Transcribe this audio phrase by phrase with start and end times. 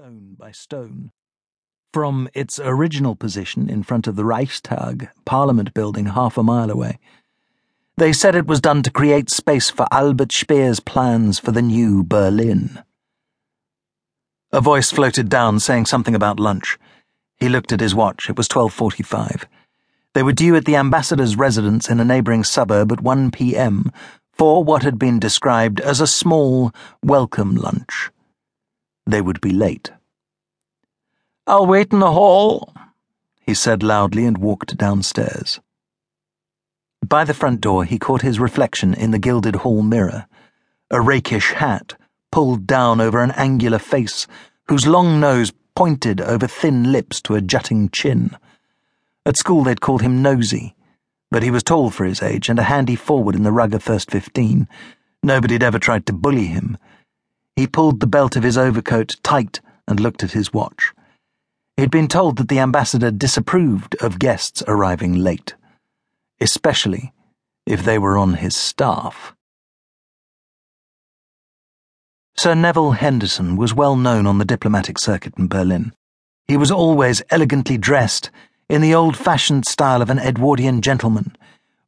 [0.00, 1.10] stone by stone.
[1.92, 6.98] From its original position in front of the Reichstag, Parliament building half a mile away,
[7.98, 12.02] they said it was done to create space for Albert Speer's plans for the new
[12.02, 12.82] Berlin.
[14.52, 16.78] A voice floated down saying something about lunch.
[17.36, 18.30] He looked at his watch.
[18.30, 19.44] It was 12:45.
[20.14, 23.92] They were due at the ambassador's residence in a neighboring suburb at 1 p.m.
[24.32, 26.72] for what had been described as a small
[27.02, 28.10] welcome lunch.
[29.06, 29.90] They would be late.
[31.46, 32.72] I'll wait in the hall,
[33.40, 35.60] he said loudly and walked downstairs.
[37.04, 40.26] By the front door, he caught his reflection in the gilded hall mirror,
[40.90, 41.94] a rakish hat
[42.30, 44.26] pulled down over an angular face
[44.68, 48.36] whose long nose pointed over thin lips to a jutting chin.
[49.26, 50.76] At school, they'd called him Nosy,
[51.30, 54.10] but he was tall for his age and a handy forward in the rugger first
[54.10, 54.68] 15.
[55.22, 56.78] Nobody'd ever tried to bully him.
[57.60, 60.94] He pulled the belt of his overcoat tight and looked at his watch.
[61.76, 65.56] He'd been told that the ambassador disapproved of guests arriving late,
[66.40, 67.12] especially
[67.66, 69.34] if they were on his staff.
[72.34, 75.92] Sir Neville Henderson was well known on the diplomatic circuit in Berlin.
[76.48, 78.30] He was always elegantly dressed
[78.70, 81.36] in the old fashioned style of an Edwardian gentleman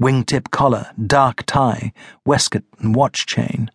[0.00, 1.92] wingtip collar, dark tie,
[2.24, 3.68] waistcoat, and watch chain.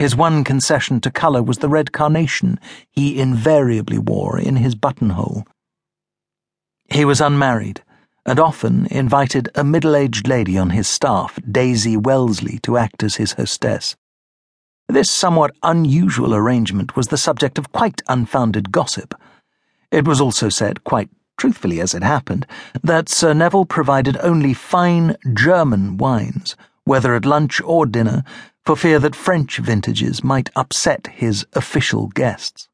[0.00, 2.58] His one concession to colour was the red carnation
[2.90, 5.46] he invariably wore in his buttonhole.
[6.88, 7.82] He was unmarried,
[8.24, 13.16] and often invited a middle aged lady on his staff, Daisy Wellesley, to act as
[13.16, 13.94] his hostess.
[14.88, 19.14] This somewhat unusual arrangement was the subject of quite unfounded gossip.
[19.90, 22.46] It was also said, quite truthfully as it happened,
[22.82, 28.24] that Sir Neville provided only fine German wines, whether at lunch or dinner,
[28.64, 32.68] for fear that French vintages might upset his official guests.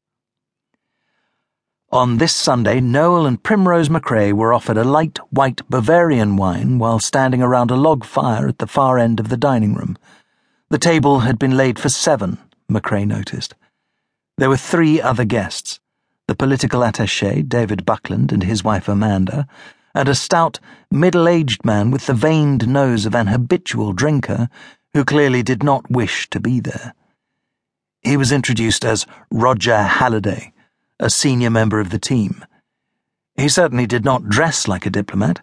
[1.91, 6.99] On this Sunday, Noel and Primrose Macrae were offered a light white Bavarian wine while
[6.99, 9.97] standing around a log fire at the far end of the dining room.
[10.69, 13.55] The table had been laid for seven, Macrae noticed.
[14.37, 15.79] There were three other guests
[16.27, 19.47] the political attache, David Buckland, and his wife Amanda,
[19.95, 20.59] and a stout,
[20.91, 24.49] middle aged man with the veined nose of an habitual drinker
[24.97, 26.95] who clearly did not wish to be there.
[28.01, 30.53] He was introduced as Roger Halliday,
[30.99, 32.43] a senior member of the team.
[33.35, 35.39] He certainly did not dress like a diplomat.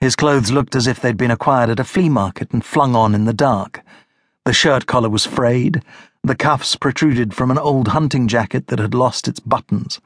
[0.00, 3.12] His clothes looked as if they'd been acquired at a flea market and flung on
[3.12, 3.82] in the dark.
[4.44, 5.82] The shirt collar was frayed,
[6.22, 10.00] the cuffs protruded from an old hunting jacket that had lost its buttons.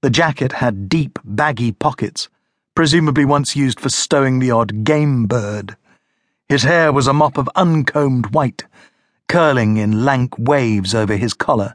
[0.00, 2.28] The jacket had deep, baggy pockets,
[2.74, 5.76] presumably once used for stowing the odd game bird.
[6.54, 8.62] His hair was a mop of uncombed white,
[9.26, 11.74] curling in lank waves over his collar.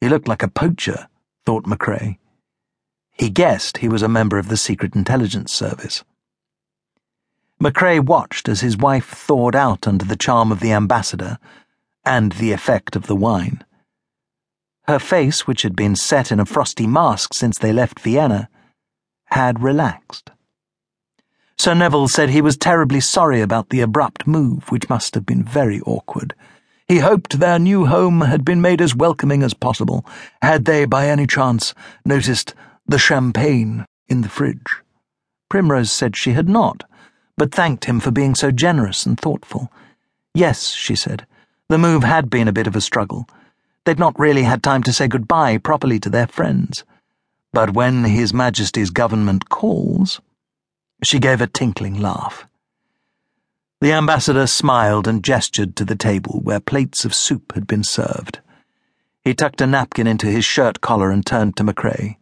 [0.00, 1.08] He looked like a poacher,
[1.44, 2.20] thought Macrae.
[3.10, 6.04] He guessed he was a member of the Secret Intelligence Service.
[7.58, 11.36] Macrae watched as his wife thawed out under the charm of the ambassador
[12.04, 13.64] and the effect of the wine.
[14.86, 18.48] Her face, which had been set in a frosty mask since they left Vienna,
[19.24, 20.30] had relaxed.
[21.60, 25.42] Sir Neville said he was terribly sorry about the abrupt move, which must have been
[25.42, 26.34] very awkward.
[26.86, 30.06] He hoped their new home had been made as welcoming as possible,
[30.40, 31.74] had they, by any chance,
[32.04, 32.54] noticed
[32.86, 34.82] the champagne in the fridge.
[35.48, 36.84] Primrose said she had not,
[37.36, 39.72] but thanked him for being so generous and thoughtful.
[40.34, 41.26] Yes, she said,
[41.68, 43.28] the move had been a bit of a struggle.
[43.84, 46.84] They'd not really had time to say goodbye properly to their friends.
[47.52, 50.20] But when His Majesty's government calls,
[51.02, 52.46] she gave a tinkling laugh.
[53.80, 58.40] The ambassador smiled and gestured to the table where plates of soup had been served.
[59.24, 62.18] He tucked a napkin into his shirt collar and turned to Macrae.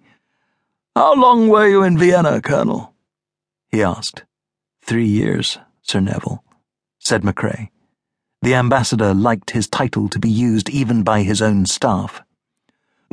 [0.95, 2.93] How long were you in Vienna, Colonel?
[3.71, 4.25] he asked.
[4.83, 6.45] Three years, Sir Neville,
[6.99, 7.71] said Macrae.
[8.43, 12.23] The ambassador liked his title to be used even by his own staff.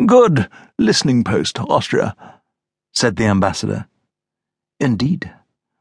[0.06, 2.16] Good listening post, Austria,
[2.93, 3.87] said the ambassador.
[4.79, 5.32] Indeed.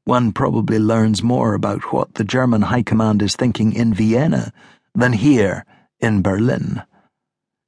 [0.05, 4.53] One probably learns more about what the German High Command is thinking in Vienna
[4.95, 5.65] than here
[6.01, 6.83] in Berlin.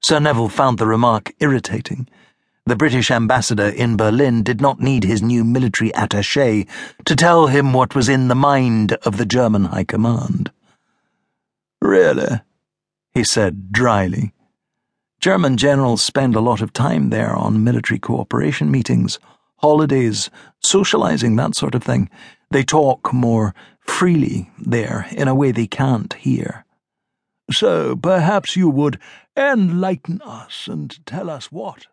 [0.03, 2.09] Sir Neville found the remark irritating.
[2.67, 6.69] The British ambassador in Berlin did not need his new military attaché
[7.05, 10.51] to tell him what was in the mind of the German High Command.
[11.81, 12.41] Really?
[13.15, 14.33] he said dryly.
[15.21, 19.19] German generals spend a lot of time there on military cooperation meetings
[19.65, 20.29] holidays,
[20.63, 22.11] socializing, that sort of thing.
[22.51, 26.67] They talk more freely there in a way they can't here.
[27.51, 28.99] So perhaps you would
[29.35, 31.87] enlighten us and tell us what.